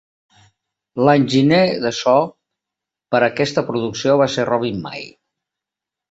[1.07, 2.15] L'enginyer de so
[3.15, 5.05] per a aquesta producció va ser Robin Mai.